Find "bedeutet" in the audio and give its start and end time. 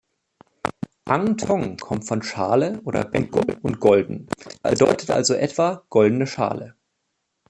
4.63-5.11